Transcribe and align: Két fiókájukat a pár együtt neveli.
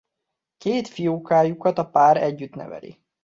Két 0.57 0.87
fiókájukat 0.87 1.77
a 1.77 1.89
pár 1.89 2.17
együtt 2.17 2.55
neveli. 2.55 2.99